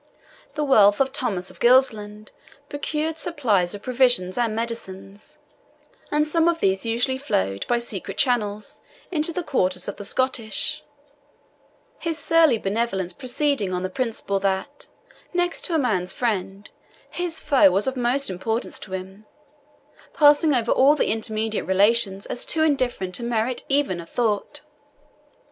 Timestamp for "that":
14.39-14.87